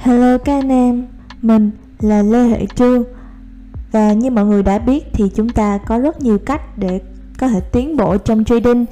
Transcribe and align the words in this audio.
Hello 0.00 0.38
các 0.38 0.58
anh 0.58 0.68
em, 0.68 1.06
mình 1.42 1.70
là 2.00 2.22
Lê 2.22 2.48
Hệ 2.48 2.66
Trương 2.66 3.04
Và 3.92 4.12
như 4.12 4.30
mọi 4.30 4.44
người 4.44 4.62
đã 4.62 4.78
biết 4.78 5.04
thì 5.12 5.30
chúng 5.34 5.48
ta 5.48 5.78
có 5.78 5.98
rất 5.98 6.20
nhiều 6.20 6.38
cách 6.38 6.78
để 6.78 7.00
có 7.38 7.48
thể 7.48 7.60
tiến 7.60 7.96
bộ 7.96 8.16
trong 8.16 8.44
trading. 8.44 8.86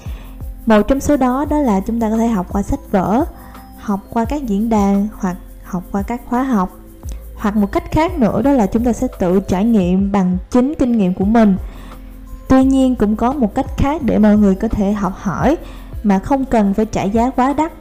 Một 0.66 0.82
trong 0.88 1.00
số 1.00 1.16
đó 1.16 1.44
đó 1.50 1.58
là 1.58 1.80
chúng 1.80 2.00
ta 2.00 2.10
có 2.10 2.16
thể 2.16 2.28
học 2.28 2.46
qua 2.52 2.62
sách 2.62 2.80
vở 2.90 3.24
Học 3.78 4.00
qua 4.10 4.24
các 4.24 4.42
diễn 4.46 4.68
đàn 4.68 5.08
hoặc 5.18 5.36
học 5.64 5.84
qua 5.92 6.02
các 6.02 6.20
khóa 6.28 6.42
học. 6.42 6.78
Hoặc 7.36 7.56
một 7.56 7.72
cách 7.72 7.90
khác 7.90 8.18
nữa 8.18 8.42
đó 8.42 8.52
là 8.52 8.66
chúng 8.66 8.84
ta 8.84 8.92
sẽ 8.92 9.06
tự 9.18 9.40
trải 9.40 9.64
nghiệm 9.64 10.12
bằng 10.12 10.38
chính 10.50 10.74
kinh 10.78 10.92
nghiệm 10.92 11.14
của 11.14 11.24
mình. 11.24 11.56
Tuy 12.48 12.64
nhiên 12.64 12.96
cũng 12.96 13.16
có 13.16 13.32
một 13.32 13.54
cách 13.54 13.66
khác 13.76 14.02
để 14.04 14.18
mọi 14.18 14.36
người 14.36 14.54
có 14.54 14.68
thể 14.68 14.92
học 14.92 15.12
hỏi 15.16 15.56
mà 16.02 16.18
không 16.18 16.44
cần 16.44 16.74
phải 16.74 16.86
trả 16.86 17.02
giá 17.02 17.30
quá 17.30 17.52
đắt. 17.52 17.72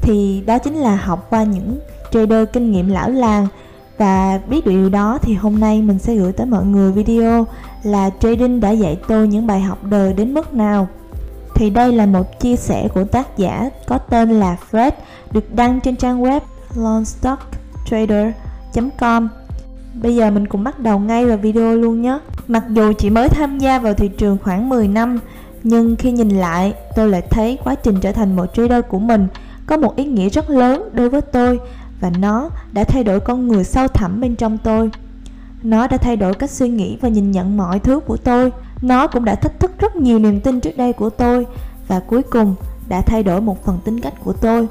Thì 0.00 0.42
đó 0.46 0.58
chính 0.58 0.74
là 0.74 0.96
học 0.96 1.26
qua 1.30 1.42
những 1.42 1.78
trader 2.14 2.48
kinh 2.52 2.72
nghiệm 2.72 2.88
lão 2.88 3.10
làng. 3.10 3.46
Và 3.98 4.40
biết 4.48 4.66
được 4.66 4.72
điều 4.72 4.88
đó 4.88 5.18
thì 5.22 5.34
hôm 5.34 5.60
nay 5.60 5.82
mình 5.82 5.98
sẽ 5.98 6.14
gửi 6.14 6.32
tới 6.32 6.46
mọi 6.46 6.64
người 6.64 6.92
video 6.92 7.46
là 7.82 8.10
trading 8.20 8.60
đã 8.60 8.70
dạy 8.70 8.98
tôi 9.08 9.28
những 9.28 9.46
bài 9.46 9.60
học 9.60 9.84
đời 9.84 10.12
đến 10.12 10.34
mức 10.34 10.54
nào. 10.54 10.88
Thì 11.54 11.70
đây 11.70 11.92
là 11.92 12.06
một 12.06 12.40
chia 12.40 12.56
sẻ 12.56 12.88
của 12.94 13.04
tác 13.04 13.38
giả 13.38 13.70
có 13.86 13.98
tên 13.98 14.30
là 14.30 14.56
Fred, 14.70 14.90
được 15.32 15.54
đăng 15.54 15.80
trên 15.80 15.96
trang 15.96 16.22
web 16.22 16.40
longstocktrader.com 16.74 19.28
Bây 20.02 20.16
giờ 20.16 20.30
mình 20.30 20.46
cùng 20.46 20.64
bắt 20.64 20.80
đầu 20.80 20.98
ngay 20.98 21.26
vào 21.26 21.36
video 21.36 21.76
luôn 21.76 22.02
nhé. 22.02 22.18
Mặc 22.48 22.64
dù 22.68 22.92
chỉ 22.98 23.10
mới 23.10 23.28
tham 23.28 23.58
gia 23.58 23.78
vào 23.78 23.94
thị 23.94 24.08
trường 24.08 24.38
khoảng 24.44 24.68
10 24.68 24.88
năm, 24.88 25.18
Nhưng 25.62 25.96
khi 25.96 26.12
nhìn 26.12 26.28
lại, 26.28 26.74
tôi 26.96 27.08
lại 27.08 27.22
thấy 27.30 27.58
quá 27.64 27.74
trình 27.74 28.00
trở 28.00 28.12
thành 28.12 28.36
một 28.36 28.46
trader 28.54 28.84
của 28.88 28.98
mình 28.98 29.28
có 29.66 29.76
một 29.76 29.96
ý 29.96 30.04
nghĩa 30.04 30.28
rất 30.28 30.50
lớn 30.50 30.88
đối 30.92 31.08
với 31.08 31.20
tôi 31.20 31.60
và 32.04 32.10
nó 32.18 32.50
đã 32.72 32.84
thay 32.84 33.04
đổi 33.04 33.20
con 33.20 33.48
người 33.48 33.64
sâu 33.64 33.88
thẳm 33.88 34.20
bên 34.20 34.36
trong 34.36 34.58
tôi. 34.58 34.90
Nó 35.62 35.86
đã 35.86 35.96
thay 35.96 36.16
đổi 36.16 36.34
cách 36.34 36.50
suy 36.50 36.68
nghĩ 36.68 36.98
và 37.00 37.08
nhìn 37.08 37.30
nhận 37.30 37.56
mọi 37.56 37.78
thứ 37.78 38.00
của 38.00 38.16
tôi. 38.16 38.52
Nó 38.82 39.06
cũng 39.06 39.24
đã 39.24 39.34
thách 39.34 39.60
thức 39.60 39.78
rất 39.78 39.96
nhiều 39.96 40.18
niềm 40.18 40.40
tin 40.40 40.60
trước 40.60 40.76
đây 40.76 40.92
của 40.92 41.10
tôi 41.10 41.46
và 41.88 42.00
cuối 42.00 42.22
cùng 42.22 42.54
đã 42.88 43.00
thay 43.00 43.22
đổi 43.22 43.40
một 43.40 43.64
phần 43.64 43.78
tính 43.84 44.00
cách 44.00 44.14
của 44.24 44.32
tôi. 44.32 44.68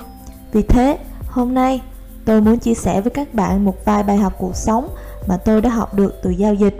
Vì 0.51 0.61
thế, 0.61 0.97
hôm 1.27 1.53
nay 1.53 1.81
tôi 2.25 2.41
muốn 2.41 2.59
chia 2.59 2.73
sẻ 2.73 3.01
với 3.01 3.11
các 3.11 3.33
bạn 3.33 3.65
một 3.65 3.85
vài 3.85 4.03
bài 4.03 4.17
học 4.17 4.33
cuộc 4.39 4.55
sống 4.55 4.87
mà 5.27 5.37
tôi 5.37 5.61
đã 5.61 5.69
học 5.69 5.93
được 5.93 6.13
từ 6.23 6.29
giao 6.29 6.53
dịch. 6.53 6.77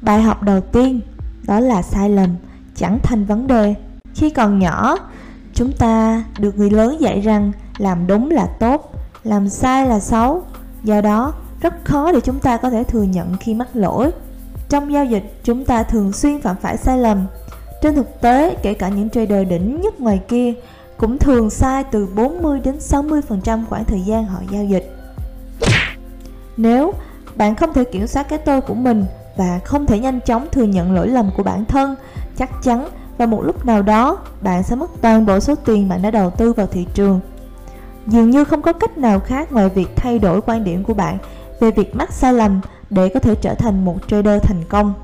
Bài 0.00 0.22
học 0.22 0.42
đầu 0.42 0.60
tiên 0.60 1.00
đó 1.42 1.60
là 1.60 1.82
sai 1.82 2.10
lầm 2.10 2.30
chẳng 2.76 2.98
thành 3.02 3.24
vấn 3.24 3.46
đề. 3.46 3.74
Khi 4.14 4.30
còn 4.30 4.58
nhỏ, 4.58 4.98
Chúng 5.54 5.72
ta 5.72 6.24
được 6.38 6.58
người 6.58 6.70
lớn 6.70 6.96
dạy 7.00 7.20
rằng 7.20 7.52
làm 7.78 8.06
đúng 8.06 8.30
là 8.30 8.46
tốt, 8.46 8.92
làm 9.24 9.48
sai 9.48 9.86
là 9.86 10.00
xấu. 10.00 10.42
Do 10.84 11.00
đó, 11.00 11.32
rất 11.60 11.84
khó 11.84 12.12
để 12.12 12.20
chúng 12.20 12.40
ta 12.40 12.56
có 12.56 12.70
thể 12.70 12.84
thừa 12.84 13.02
nhận 13.02 13.36
khi 13.40 13.54
mắc 13.54 13.68
lỗi. 13.74 14.10
Trong 14.68 14.92
giao 14.92 15.04
dịch, 15.04 15.34
chúng 15.44 15.64
ta 15.64 15.82
thường 15.82 16.12
xuyên 16.12 16.40
phạm 16.40 16.56
phải 16.56 16.76
sai 16.76 16.98
lầm. 16.98 17.26
Trên 17.82 17.94
thực 17.94 18.20
tế, 18.20 18.56
kể 18.62 18.74
cả 18.74 18.88
những 18.88 19.10
trader 19.10 19.48
đỉnh 19.48 19.80
nhất 19.80 20.00
ngoài 20.00 20.20
kia 20.28 20.52
cũng 20.96 21.18
thường 21.18 21.50
sai 21.50 21.84
từ 21.84 22.06
40 22.06 22.60
đến 22.64 22.78
60% 22.78 23.64
khoảng 23.68 23.84
thời 23.84 24.00
gian 24.00 24.26
họ 24.26 24.38
giao 24.50 24.64
dịch. 24.64 24.96
Nếu 26.56 26.92
bạn 27.36 27.54
không 27.54 27.72
thể 27.72 27.84
kiểm 27.84 28.06
soát 28.06 28.28
cái 28.28 28.38
tôi 28.38 28.60
của 28.60 28.74
mình 28.74 29.04
và 29.36 29.60
không 29.64 29.86
thể 29.86 29.98
nhanh 29.98 30.20
chóng 30.20 30.46
thừa 30.52 30.64
nhận 30.64 30.92
lỗi 30.92 31.08
lầm 31.08 31.30
của 31.36 31.42
bản 31.42 31.64
thân, 31.64 31.96
chắc 32.36 32.62
chắn 32.62 32.88
và 33.18 33.26
một 33.26 33.42
lúc 33.42 33.66
nào 33.66 33.82
đó 33.82 34.18
bạn 34.40 34.62
sẽ 34.62 34.76
mất 34.76 34.90
toàn 35.00 35.26
bộ 35.26 35.40
số 35.40 35.54
tiền 35.54 35.88
bạn 35.88 36.02
đã 36.02 36.10
đầu 36.10 36.30
tư 36.30 36.52
vào 36.52 36.66
thị 36.66 36.86
trường. 36.94 37.20
Dường 38.06 38.30
như 38.30 38.44
không 38.44 38.62
có 38.62 38.72
cách 38.72 38.98
nào 38.98 39.20
khác 39.20 39.52
ngoài 39.52 39.68
việc 39.68 39.88
thay 39.96 40.18
đổi 40.18 40.40
quan 40.40 40.64
điểm 40.64 40.84
của 40.84 40.94
bạn 40.94 41.18
về 41.60 41.70
việc 41.70 41.96
mắc 41.96 42.12
sai 42.12 42.34
lầm 42.34 42.60
để 42.90 43.08
có 43.08 43.20
thể 43.20 43.34
trở 43.34 43.54
thành 43.54 43.84
một 43.84 43.96
trader 44.08 44.42
thành 44.42 44.64
công. 44.68 44.94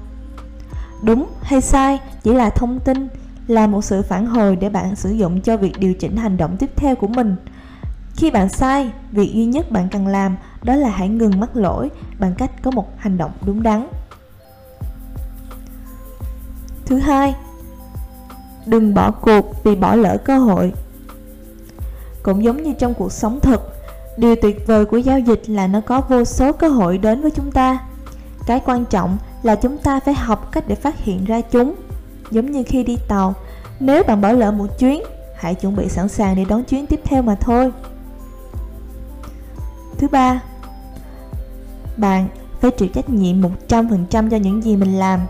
Đúng 1.02 1.26
hay 1.42 1.60
sai 1.60 2.00
chỉ 2.22 2.34
là 2.34 2.50
thông 2.50 2.81
tin, 2.81 3.09
là 3.47 3.66
một 3.66 3.84
sự 3.84 4.03
phản 4.03 4.26
hồi 4.26 4.56
để 4.56 4.69
bạn 4.69 4.97
sử 4.97 5.10
dụng 5.10 5.41
cho 5.41 5.56
việc 5.56 5.72
điều 5.78 5.94
chỉnh 5.94 6.16
hành 6.16 6.36
động 6.36 6.56
tiếp 6.56 6.70
theo 6.76 6.97
của 6.97 7.09
mình. 7.09 7.36
Khi 8.16 8.31
bạn 8.31 8.48
sai, 8.48 8.92
việc 9.12 9.34
duy 9.34 9.44
nhất 9.44 9.70
bạn 9.70 9.88
cần 9.88 10.06
làm 10.06 10.36
đó 10.62 10.75
là 10.75 10.88
hãy 10.88 11.09
ngừng 11.09 11.41
mắc 11.41 11.56
lỗi 11.56 11.91
bằng 12.19 12.34
cách 12.38 12.50
có 12.62 12.70
một 12.70 12.98
hành 12.98 13.19
động 13.19 13.30
đúng 13.47 13.62
đắn. 13.62 13.86
Thứ 16.86 16.98
hai, 16.98 17.34
đừng 18.66 18.94
bỏ 18.94 19.10
cuộc 19.10 19.65
vì 19.65 19.76
bỏ 19.76 19.94
lỡ 19.94 20.16
cơ 20.25 20.38
hội 20.38 20.72
cũng 22.28 22.44
giống 22.44 22.62
như 22.62 22.72
trong 22.78 22.94
cuộc 22.94 23.12
sống 23.12 23.41
thực. 23.41 23.72
Điều 24.16 24.37
tuyệt 24.37 24.66
vời 24.66 24.84
của 24.84 24.97
giao 24.97 25.19
dịch 25.19 25.43
là 25.47 25.66
nó 25.66 25.81
có 25.81 26.00
vô 26.09 26.25
số 26.25 26.53
cơ 26.53 26.69
hội 26.69 26.99
đến 26.99 27.22
với 27.22 27.31
chúng 27.31 27.53
ta. 27.53 27.78
Cái 28.47 28.61
quan 28.66 28.84
trọng 28.84 29.19
là 29.43 29.55
chúng 29.55 29.78
ta 29.78 30.00
phải 30.00 30.15
học 30.15 30.53
cách 30.53 30.65
để 30.69 30.75
phát 30.75 30.99
hiện 30.99 31.25
ra 31.25 31.41
chúng. 31.41 31.75
Giống 32.31 32.50
như 32.50 32.62
khi 32.66 32.84
đi 32.84 32.97
tàu, 33.09 33.34
nếu 33.81 34.03
bạn 34.03 34.21
bỏ 34.21 34.33
lỡ 34.33 34.50
một 34.50 34.78
chuyến, 34.78 35.03
hãy 35.37 35.55
chuẩn 35.55 35.77
bị 35.77 35.89
sẵn 35.89 36.09
sàng 36.09 36.37
để 36.37 36.44
đón 36.49 36.65
chuyến 36.65 36.87
tiếp 36.87 37.00
theo 37.05 37.22
mà 37.22 37.34
thôi. 37.34 37.72
Thứ 39.99 40.09
ba, 40.09 40.43
bạn 41.97 42.28
phải 42.60 42.71
chịu 42.71 42.89
trách 42.95 43.09
nhiệm 43.09 43.43
100% 43.69 44.31
cho 44.31 44.37
những 44.37 44.62
gì 44.65 44.77
mình 44.77 44.99
làm. 44.99 45.21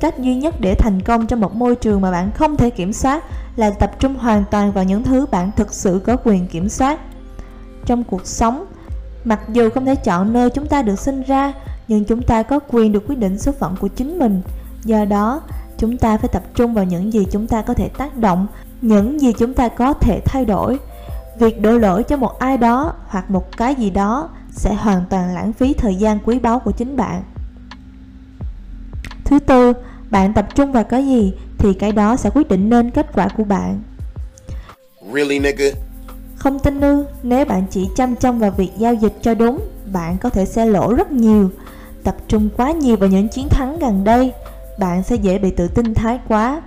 Cách 0.00 0.18
duy 0.18 0.34
nhất 0.34 0.54
để 0.60 0.74
thành 0.74 1.00
công 1.02 1.26
trong 1.26 1.40
một 1.40 1.54
môi 1.54 1.76
trường 1.76 2.00
mà 2.00 2.10
bạn 2.10 2.30
không 2.34 2.56
thể 2.56 2.70
kiểm 2.70 2.92
soát 2.92 3.24
là 3.58 3.70
tập 3.70 3.90
trung 3.98 4.16
hoàn 4.16 4.44
toàn 4.50 4.72
vào 4.72 4.84
những 4.84 5.02
thứ 5.02 5.26
bạn 5.26 5.50
thực 5.56 5.74
sự 5.74 6.00
có 6.06 6.16
quyền 6.24 6.46
kiểm 6.46 6.68
soát. 6.68 7.00
Trong 7.84 8.04
cuộc 8.04 8.26
sống, 8.26 8.64
mặc 9.24 9.40
dù 9.52 9.70
không 9.70 9.86
thể 9.86 9.94
chọn 9.94 10.32
nơi 10.32 10.50
chúng 10.50 10.66
ta 10.66 10.82
được 10.82 10.98
sinh 10.98 11.22
ra, 11.22 11.52
nhưng 11.88 12.04
chúng 12.04 12.22
ta 12.22 12.42
có 12.42 12.58
quyền 12.68 12.92
được 12.92 13.04
quyết 13.08 13.18
định 13.18 13.38
số 13.38 13.52
phận 13.52 13.76
của 13.80 13.88
chính 13.88 14.18
mình. 14.18 14.42
Do 14.84 15.04
đó, 15.04 15.42
chúng 15.78 15.96
ta 15.96 16.16
phải 16.16 16.28
tập 16.32 16.42
trung 16.54 16.74
vào 16.74 16.84
những 16.84 17.12
gì 17.12 17.26
chúng 17.30 17.46
ta 17.46 17.62
có 17.62 17.74
thể 17.74 17.88
tác 17.88 18.16
động, 18.16 18.46
những 18.80 19.20
gì 19.20 19.32
chúng 19.32 19.54
ta 19.54 19.68
có 19.68 19.92
thể 19.92 20.20
thay 20.24 20.44
đổi. 20.44 20.78
Việc 21.38 21.62
đổ 21.62 21.78
lỗi 21.78 22.02
cho 22.02 22.16
một 22.16 22.38
ai 22.38 22.56
đó 22.56 22.92
hoặc 23.06 23.30
một 23.30 23.56
cái 23.56 23.74
gì 23.74 23.90
đó 23.90 24.28
sẽ 24.50 24.74
hoàn 24.74 25.04
toàn 25.10 25.34
lãng 25.34 25.52
phí 25.52 25.72
thời 25.72 25.94
gian 25.94 26.18
quý 26.24 26.38
báu 26.38 26.58
của 26.58 26.70
chính 26.70 26.96
bạn. 26.96 27.22
Thứ 29.24 29.38
tư, 29.38 29.72
bạn 30.10 30.34
tập 30.34 30.46
trung 30.54 30.72
vào 30.72 30.84
cái 30.84 31.06
gì 31.06 31.34
thì 31.58 31.74
cái 31.74 31.92
đó 31.92 32.16
sẽ 32.16 32.30
quyết 32.34 32.48
định 32.48 32.70
nên 32.70 32.90
kết 32.90 33.06
quả 33.14 33.28
của 33.36 33.44
bạn. 33.44 33.82
Really 35.14 35.38
nigga? 35.38 35.66
Không 36.36 36.58
tin 36.58 36.80
ư, 36.80 37.04
nếu 37.22 37.44
bạn 37.44 37.64
chỉ 37.70 37.88
chăm 37.96 38.16
chăm 38.16 38.38
vào 38.38 38.50
việc 38.50 38.70
giao 38.78 38.94
dịch 38.94 39.12
cho 39.22 39.34
đúng, 39.34 39.60
bạn 39.92 40.18
có 40.18 40.30
thể 40.30 40.44
sẽ 40.44 40.66
lỗ 40.66 40.94
rất 40.94 41.12
nhiều. 41.12 41.50
Tập 42.04 42.16
trung 42.28 42.48
quá 42.56 42.70
nhiều 42.72 42.96
vào 42.96 43.08
những 43.08 43.28
chiến 43.28 43.48
thắng 43.48 43.78
gần 43.78 44.04
đây, 44.04 44.32
bạn 44.78 45.02
sẽ 45.02 45.16
dễ 45.16 45.38
bị 45.38 45.50
tự 45.50 45.68
tin 45.68 45.94
thái 45.94 46.20
quá. 46.28 46.62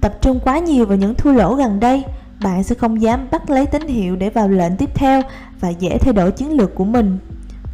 Tập 0.00 0.18
trung 0.20 0.40
quá 0.44 0.58
nhiều 0.58 0.86
vào 0.86 0.98
những 0.98 1.14
thua 1.14 1.32
lỗ 1.32 1.54
gần 1.54 1.80
đây, 1.80 2.04
bạn 2.42 2.62
sẽ 2.62 2.74
không 2.74 3.02
dám 3.02 3.28
bắt 3.30 3.50
lấy 3.50 3.66
tín 3.66 3.88
hiệu 3.88 4.16
để 4.16 4.30
vào 4.30 4.48
lệnh 4.48 4.76
tiếp 4.76 4.90
theo 4.94 5.22
và 5.60 5.68
dễ 5.68 5.98
thay 5.98 6.12
đổi 6.12 6.32
chiến 6.32 6.52
lược 6.52 6.74
của 6.74 6.84
mình. 6.84 7.18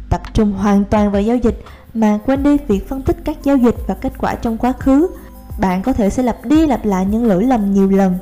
Tập 0.09 0.21
trung 0.33 0.51
hoàn 0.51 0.83
toàn 0.83 1.11
vào 1.11 1.21
giao 1.21 1.37
dịch 1.37 1.63
mà 1.93 2.19
quên 2.25 2.43
đi 2.43 2.57
việc 2.67 2.89
phân 2.89 3.01
tích 3.01 3.17
các 3.25 3.37
giao 3.43 3.57
dịch 3.57 3.75
và 3.87 3.93
kết 3.93 4.13
quả 4.17 4.35
trong 4.35 4.57
quá 4.57 4.73
khứ 4.79 5.07
bạn 5.57 5.81
có 5.81 5.93
thể 5.93 6.09
sẽ 6.09 6.23
lặp 6.23 6.45
đi 6.45 6.67
lặp 6.67 6.85
lại 6.85 7.05
những 7.05 7.25
lỗi 7.25 7.43
lầm 7.43 7.73
nhiều 7.73 7.89
lần. 7.89 8.17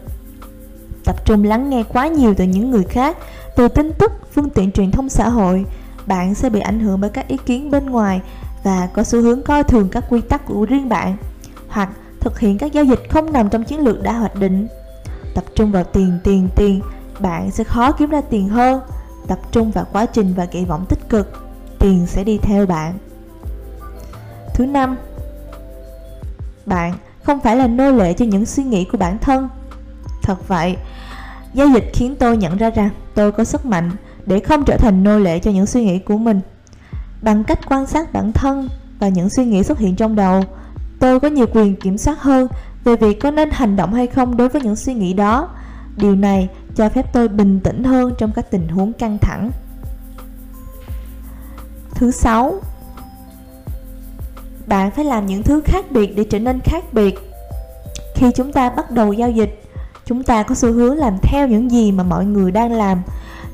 Tập 1.05 1.25
trung 1.25 1.43
lắng 1.43 1.69
nghe 1.69 1.83
quá 1.83 2.07
nhiều 2.07 2.33
từ 2.37 2.43
những 2.43 2.71
người 2.71 2.83
khác 2.83 3.17
từ 3.55 3.67
tin 3.67 3.93
tức 3.93 4.11
phương 4.33 4.49
tiện 4.49 4.71
truyền 4.71 4.91
thông 4.91 5.09
xã 5.09 5.29
hội 5.29 5.65
bạn 6.05 6.35
sẽ 6.35 6.49
bị 6.49 6.59
ảnh 6.59 6.79
hưởng 6.79 7.01
bởi 7.01 7.09
các 7.09 7.27
ý 7.27 7.37
kiến 7.37 7.71
bên 7.71 7.85
ngoài 7.85 8.21
và 8.63 8.89
có 8.93 9.03
xu 9.03 9.21
hướng 9.21 9.43
coi 9.43 9.63
thường 9.63 9.89
các 9.89 10.03
quy 10.09 10.21
tắc 10.21 10.45
của 10.45 10.65
riêng 10.65 10.89
bạn 10.89 11.17
hoặc 11.67 11.89
thực 12.19 12.39
hiện 12.39 12.57
các 12.57 12.73
giao 12.73 12.83
dịch 12.83 12.99
không 13.09 13.33
nằm 13.33 13.49
trong 13.49 13.63
chiến 13.63 13.79
lược 13.79 14.03
đã 14.03 14.13
hoạch 14.13 14.35
định. 14.35 14.67
Tập 15.35 15.43
trung 15.55 15.71
vào 15.71 15.83
tiền 15.83 16.19
tiền 16.23 16.49
tiền 16.55 16.81
bạn 17.19 17.51
sẽ 17.51 17.63
khó 17.63 17.91
kiếm 17.91 18.09
ra 18.09 18.21
tiền 18.21 18.49
hơn. 18.49 18.81
Tập 19.27 19.39
trung 19.51 19.71
vào 19.71 19.85
quá 19.93 20.05
trình 20.05 20.33
và 20.33 20.45
kỳ 20.45 20.65
vọng 20.65 20.85
tích 20.89 21.09
cực 21.09 21.43
tiền 21.79 22.07
sẽ 22.07 22.23
đi 22.23 22.37
theo 22.37 22.65
bạn. 22.65 22.97
Thứ 24.53 24.65
năm, 24.65 24.97
bạn 26.65 26.93
không 27.23 27.39
phải 27.39 27.55
là 27.55 27.67
nô 27.67 27.91
lệ 27.91 28.13
cho 28.13 28.25
những 28.25 28.45
suy 28.45 28.63
nghĩ 28.63 28.85
của 28.85 28.97
bản 28.97 29.17
thân. 29.19 29.49
Thật 30.23 30.47
vậy, 30.47 30.77
giao 31.53 31.67
dịch 31.67 31.89
khiến 31.93 32.15
tôi 32.19 32.37
nhận 32.37 32.57
ra 32.57 32.69
rằng 32.69 32.89
tôi 33.15 33.31
có 33.31 33.43
sức 33.43 33.65
mạnh 33.65 33.91
để 34.25 34.39
không 34.39 34.65
trở 34.65 34.77
thành 34.77 35.03
nô 35.03 35.19
lệ 35.19 35.39
cho 35.39 35.51
những 35.51 35.65
suy 35.65 35.83
nghĩ 35.83 35.99
của 35.99 36.17
mình. 36.17 36.39
Bằng 37.21 37.43
cách 37.43 37.59
quan 37.69 37.85
sát 37.85 38.13
bản 38.13 38.31
thân 38.31 38.69
và 38.99 39.07
những 39.07 39.29
suy 39.29 39.45
nghĩ 39.45 39.63
xuất 39.63 39.79
hiện 39.79 39.95
trong 39.95 40.15
đầu, 40.15 40.43
tôi 40.99 41.19
có 41.19 41.27
nhiều 41.27 41.45
quyền 41.53 41.75
kiểm 41.75 41.97
soát 41.97 42.21
hơn 42.21 42.47
về 42.83 42.95
việc 42.95 43.19
có 43.19 43.31
nên 43.31 43.49
hành 43.51 43.75
động 43.75 43.93
hay 43.93 44.07
không 44.07 44.37
đối 44.37 44.49
với 44.49 44.61
những 44.61 44.75
suy 44.75 44.93
nghĩ 44.93 45.13
đó. 45.13 45.49
Điều 45.97 46.15
này 46.15 46.49
cho 46.75 46.89
phép 46.89 47.13
tôi 47.13 47.27
bình 47.27 47.59
tĩnh 47.59 47.83
hơn 47.83 48.13
trong 48.17 48.31
các 48.35 48.51
tình 48.51 48.67
huống 48.67 48.93
căng 48.93 49.17
thẳng. 49.17 49.51
Thứ 51.95 52.11
sáu, 52.11 52.61
bạn 54.71 54.91
phải 54.91 55.05
làm 55.05 55.25
những 55.25 55.43
thứ 55.43 55.61
khác 55.65 55.91
biệt 55.91 56.15
để 56.15 56.23
trở 56.23 56.39
nên 56.39 56.59
khác 56.59 56.83
biệt 56.93 57.19
khi 58.15 58.31
chúng 58.35 58.53
ta 58.53 58.69
bắt 58.69 58.91
đầu 58.91 59.13
giao 59.13 59.29
dịch 59.29 59.61
chúng 60.05 60.23
ta 60.23 60.43
có 60.43 60.55
xu 60.55 60.71
hướng 60.71 60.97
làm 60.97 61.17
theo 61.21 61.47
những 61.47 61.71
gì 61.71 61.91
mà 61.91 62.03
mọi 62.03 62.25
người 62.25 62.51
đang 62.51 62.71
làm 62.71 63.01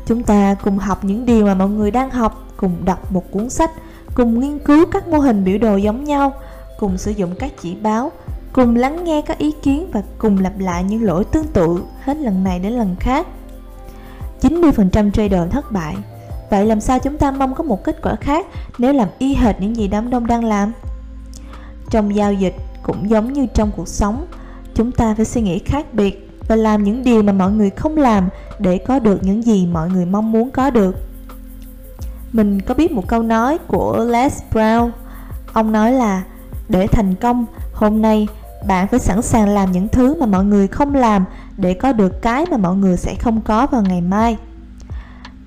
Chúng 0.08 0.24
ta 0.24 0.56
cùng 0.64 0.78
học 0.78 1.04
những 1.04 1.26
điều 1.26 1.46
mà 1.46 1.54
mọi 1.54 1.70
người 1.70 1.92
đang 1.92 2.10
học, 2.10 2.48
cùng 2.58 2.86
đọc 2.86 3.12
một 3.12 3.32
cuốn 3.32 3.50
sách, 3.50 3.72
cùng 4.14 4.40
nghiên 4.40 4.60
cứu 4.60 4.86
các 4.92 5.08
mô 5.08 5.18
hình 5.18 5.44
biểu 5.44 5.58
đồ 5.58 5.76
giống 5.76 6.04
nhau, 6.04 6.34
cùng 6.80 6.98
sử 6.98 7.12
dụng 7.12 7.36
các 7.40 7.52
chỉ 7.62 7.76
báo, 7.76 8.12
cùng 8.54 8.76
lắng 8.76 9.04
nghe 9.04 9.22
các 9.22 9.38
ý 9.38 9.52
kiến 9.64 9.90
và 9.94 10.02
cùng 10.18 10.44
lặp 10.44 10.60
lại 10.60 10.84
những 10.84 11.04
lỗi 11.04 11.26
tương 11.26 11.48
tự 11.48 11.84
hết 12.02 12.18
lần 12.18 12.44
này 12.44 12.60
đến 12.60 12.74
lần 12.74 12.96
khác. 13.00 13.28
90% 14.42 15.12
trader 15.12 15.52
thất 15.52 15.72
bại. 15.72 15.96
Vậy 16.50 16.66
làm 16.66 16.82
sao 16.82 17.00
chúng 17.00 17.18
ta 17.18 17.32
mong 17.32 17.56
có 17.56 17.64
một 17.64 17.84
kết 17.84 18.02
quả 18.02 18.16
khác 18.16 18.48
nếu 18.78 18.94
làm 18.94 19.08
y 19.20 19.36
hệt 19.36 19.62
những 19.62 19.76
gì 19.76 19.88
đám 19.88 20.10
đông 20.10 20.28
đang 20.28 20.44
làm? 20.44 20.74
Trong 21.90 22.16
giao 22.16 22.34
dịch 22.34 22.56
cũng 22.84 23.10
giống 23.10 23.34
như 23.34 23.46
trong 23.54 23.72
cuộc 23.76 23.88
sống, 23.88 24.26
chúng 24.76 24.92
ta 24.92 25.14
phải 25.16 25.26
suy 25.26 25.42
nghĩ 25.42 25.60
khác 25.60 25.94
biệt 25.94 26.30
và 26.48 26.56
làm 26.56 26.84
những 26.84 27.04
điều 27.04 27.24
mà 27.24 27.34
mọi 27.34 27.52
người 27.52 27.70
không 27.70 27.98
làm 27.98 28.30
để 28.60 28.78
có 28.78 29.00
được 29.00 29.24
những 29.24 29.44
gì 29.44 29.68
mọi 29.68 29.90
người 29.90 30.06
mong 30.06 30.32
muốn 30.32 30.52
có 30.52 30.70
được. 30.70 30.96
Mình 32.34 32.62
có 32.62 32.74
biết 32.74 32.92
một 32.92 33.08
câu 33.08 33.24
nói 33.24 33.58
của 33.58 34.06
Les 34.06 34.42
Brown. 34.52 34.92
Ông 35.54 35.72
nói 35.72 35.92
là 35.92 36.24
để 36.70 36.88
thành 36.88 37.16
công, 37.16 37.46
hôm 37.74 38.02
nay 38.02 38.28
bạn 38.68 38.88
phải 38.88 39.00
sẵn 39.00 39.22
sàng 39.22 39.50
làm 39.50 39.72
những 39.72 39.88
thứ 39.88 40.16
mà 40.20 40.26
mọi 40.26 40.46
người 40.46 40.68
không 40.68 40.96
làm 40.96 41.26
để 41.58 41.74
có 41.74 41.94
được 41.94 42.22
cái 42.22 42.46
mà 42.52 42.58
mọi 42.58 42.76
người 42.76 42.98
sẽ 42.98 43.16
không 43.16 43.42
có 43.42 43.68
vào 43.68 43.82
ngày 43.82 44.02
mai. 44.02 44.38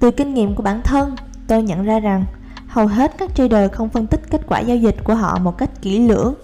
Từ 0.01 0.11
kinh 0.11 0.35
nghiệm 0.35 0.55
của 0.55 0.63
bản 0.63 0.83
thân, 0.83 1.17
tôi 1.47 1.63
nhận 1.63 1.85
ra 1.85 2.01
rằng 2.01 2.25
hầu 2.71 2.87
hết 2.87 3.13
các 3.19 3.35
trader 3.35 3.73
không 3.73 3.89
phân 3.89 4.07
tích 4.07 4.21
kết 4.31 4.41
quả 4.47 4.61
giao 4.61 4.77
dịch 4.77 4.97
của 5.05 5.15
họ 5.15 5.39
một 5.39 5.59
cách 5.59 5.71
kỹ 5.83 5.99
lưỡng. 5.99 6.35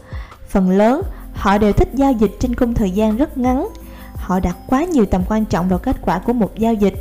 Phần 0.48 0.70
lớn, 0.70 1.02
họ 1.34 1.58
đều 1.58 1.72
thích 1.72 1.88
giao 1.94 2.12
dịch 2.12 2.30
trên 2.40 2.54
khung 2.54 2.74
thời 2.74 2.90
gian 2.90 3.16
rất 3.16 3.38
ngắn. 3.38 3.68
Họ 4.14 4.40
đặt 4.40 4.56
quá 4.66 4.84
nhiều 4.84 5.06
tầm 5.06 5.22
quan 5.28 5.44
trọng 5.44 5.68
vào 5.68 5.78
kết 5.78 5.96
quả 6.02 6.18
của 6.18 6.32
một 6.32 6.58
giao 6.58 6.74
dịch. 6.74 6.94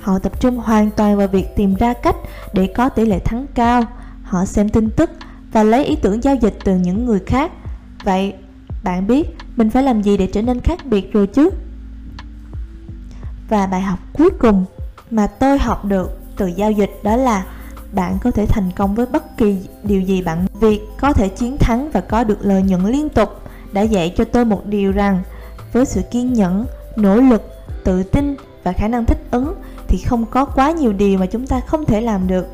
Họ 0.00 0.18
tập 0.18 0.40
trung 0.40 0.56
hoàn 0.56 0.90
toàn 0.90 1.16
vào 1.16 1.28
việc 1.28 1.56
tìm 1.56 1.74
ra 1.74 1.92
cách 1.92 2.16
để 2.52 2.66
có 2.66 2.88
tỷ 2.88 3.06
lệ 3.06 3.18
thắng 3.18 3.46
cao. 3.54 3.82
Họ 4.22 4.44
xem 4.44 4.68
tin 4.68 4.90
tức 4.90 5.10
và 5.52 5.62
lấy 5.62 5.84
ý 5.84 5.96
tưởng 5.96 6.24
giao 6.24 6.34
dịch 6.34 6.58
từ 6.64 6.76
những 6.76 7.04
người 7.04 7.20
khác. 7.26 7.52
Vậy, 8.04 8.34
bạn 8.82 9.06
biết 9.06 9.36
mình 9.56 9.70
phải 9.70 9.82
làm 9.82 10.02
gì 10.02 10.16
để 10.16 10.26
trở 10.26 10.42
nên 10.42 10.60
khác 10.60 10.86
biệt 10.86 11.12
rồi 11.12 11.26
chứ? 11.26 11.50
Và 13.48 13.66
bài 13.66 13.80
học 13.80 13.98
cuối 14.12 14.30
cùng 14.30 14.64
mà 15.10 15.26
tôi 15.26 15.58
học 15.58 15.84
được 15.84 16.18
từ 16.36 16.46
giao 16.46 16.70
dịch 16.70 16.90
đó 17.02 17.16
là 17.16 17.44
bạn 17.92 18.18
có 18.22 18.30
thể 18.30 18.46
thành 18.46 18.70
công 18.76 18.94
với 18.94 19.06
bất 19.06 19.36
kỳ 19.36 19.68
điều 19.82 20.00
gì 20.00 20.22
bạn 20.22 20.46
việc 20.60 20.80
có 21.00 21.12
thể 21.12 21.28
chiến 21.28 21.58
thắng 21.58 21.90
và 21.90 22.00
có 22.00 22.24
được 22.24 22.38
lợi 22.42 22.62
nhuận 22.62 22.86
liên 22.86 23.08
tục 23.08 23.28
đã 23.72 23.82
dạy 23.82 24.14
cho 24.16 24.24
tôi 24.24 24.44
một 24.44 24.66
điều 24.66 24.92
rằng, 24.92 25.22
với 25.72 25.86
sự 25.86 26.02
kiên 26.10 26.32
nhẫn, 26.32 26.66
nỗ 26.96 27.16
lực, 27.16 27.42
tự 27.84 28.02
tin 28.02 28.36
và 28.64 28.72
khả 28.72 28.88
năng 28.88 29.04
thích 29.04 29.18
ứng 29.30 29.54
thì 29.88 29.98
không 29.98 30.26
có 30.26 30.44
quá 30.44 30.70
nhiều 30.70 30.92
điều 30.92 31.18
mà 31.18 31.26
chúng 31.26 31.46
ta 31.46 31.60
không 31.60 31.84
thể 31.84 32.00
làm 32.00 32.26
được. 32.26 32.46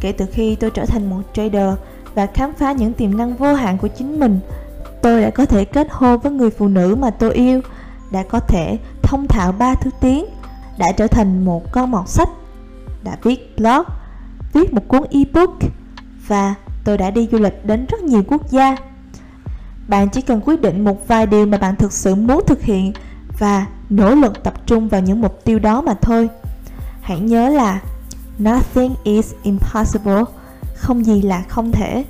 Kể 0.00 0.12
từ 0.12 0.26
khi 0.32 0.54
tôi 0.54 0.70
trở 0.70 0.86
thành 0.86 1.10
một 1.10 1.22
trader 1.32 1.74
và 2.14 2.26
khám 2.26 2.52
phá 2.52 2.72
những 2.72 2.92
tiềm 2.92 3.16
năng 3.16 3.36
vô 3.36 3.54
hạn 3.54 3.78
của 3.78 3.88
chính 3.88 4.20
mình, 4.20 4.40
tôi 5.02 5.22
đã 5.22 5.30
có 5.30 5.46
thể 5.46 5.64
kết 5.64 5.86
hôn 5.90 6.20
với 6.20 6.32
người 6.32 6.50
phụ 6.50 6.68
nữ 6.68 6.96
mà 7.00 7.10
tôi 7.10 7.34
yêu, 7.34 7.60
đã 8.10 8.22
có 8.22 8.40
thể 8.40 8.78
thông 9.02 9.28
thạo 9.28 9.52
ba 9.52 9.74
thứ 9.74 9.90
tiếng, 10.00 10.24
đã 10.78 10.86
trở 10.96 11.06
thành 11.06 11.44
một 11.44 11.72
con 11.72 11.90
mọt 11.90 12.08
sách, 12.08 12.28
đã 13.02 13.16
viết 13.22 13.56
blog 13.56 13.84
viết 14.52 14.74
một 14.74 14.88
cuốn 14.88 15.02
ebook 15.10 15.58
và 16.26 16.54
tôi 16.84 16.98
đã 16.98 17.10
đi 17.10 17.28
du 17.32 17.38
lịch 17.38 17.64
đến 17.64 17.86
rất 17.86 18.02
nhiều 18.02 18.22
quốc 18.28 18.50
gia. 18.50 18.76
Bạn 19.88 20.08
chỉ 20.08 20.20
cần 20.20 20.40
quyết 20.44 20.60
định 20.60 20.84
một 20.84 21.08
vài 21.08 21.26
điều 21.26 21.46
mà 21.46 21.58
bạn 21.58 21.76
thực 21.76 21.92
sự 21.92 22.14
muốn 22.14 22.42
thực 22.46 22.62
hiện 22.62 22.92
và 23.38 23.66
nỗ 23.90 24.14
lực 24.14 24.44
tập 24.44 24.66
trung 24.66 24.88
vào 24.88 25.00
những 25.00 25.20
mục 25.20 25.44
tiêu 25.44 25.58
đó 25.58 25.80
mà 25.80 25.94
thôi. 25.94 26.28
Hãy 27.00 27.20
nhớ 27.20 27.48
là 27.48 27.80
nothing 28.38 28.94
is 29.04 29.32
impossible, 29.42 30.22
không 30.76 31.06
gì 31.06 31.22
là 31.22 31.42
không 31.48 31.72
thể. 31.72 32.04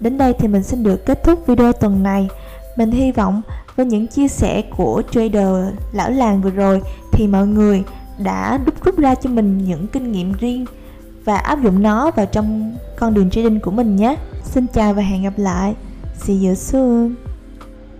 Đến 0.00 0.18
đây 0.18 0.34
thì 0.38 0.48
mình 0.48 0.62
xin 0.62 0.82
được 0.82 1.06
kết 1.06 1.24
thúc 1.24 1.46
video 1.46 1.72
tuần 1.72 2.02
này. 2.02 2.28
Mình 2.76 2.90
hy 2.90 3.12
vọng 3.12 3.42
với 3.76 3.86
những 3.86 4.06
chia 4.06 4.28
sẻ 4.28 4.62
của 4.76 5.02
trader 5.10 5.74
lão 5.92 6.10
làng 6.10 6.40
vừa 6.42 6.50
rồi 6.50 6.82
thì 7.12 7.26
mọi 7.26 7.46
người 7.46 7.84
đã 8.18 8.58
đúc 8.66 8.84
rút 8.84 8.98
ra 8.98 9.14
cho 9.14 9.30
mình 9.30 9.58
những 9.58 9.86
kinh 9.86 10.12
nghiệm 10.12 10.32
riêng 10.32 10.66
và 11.28 11.36
áp 11.36 11.62
dụng 11.62 11.82
nó 11.82 12.10
vào 12.10 12.26
trong 12.26 12.76
con 12.98 13.14
đường 13.14 13.30
trading 13.30 13.60
của 13.60 13.70
mình 13.70 13.96
nhé. 13.96 14.16
Xin 14.44 14.66
chào 14.66 14.94
và 14.94 15.02
hẹn 15.02 15.22
gặp 15.22 15.32
lại. 15.36 15.74
See 16.14 16.36
you 16.46 16.54
soon. 16.54 17.27